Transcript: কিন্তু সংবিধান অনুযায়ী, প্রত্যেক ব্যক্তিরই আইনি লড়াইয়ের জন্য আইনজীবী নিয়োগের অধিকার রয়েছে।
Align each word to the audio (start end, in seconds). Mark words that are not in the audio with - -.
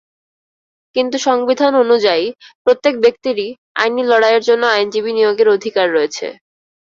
কিন্তু 0.95 1.17
সংবিধান 1.27 1.73
অনুযায়ী, 1.75 2.25
প্রত্যেক 2.65 2.93
ব্যক্তিরই 2.99 3.49
আইনি 3.75 4.03
লড়াইয়ের 4.05 4.43
জন্য 4.49 4.63
আইনজীবী 4.69 5.11
নিয়োগের 5.13 5.47
অধিকার 5.49 5.87
রয়েছে। 5.91 6.27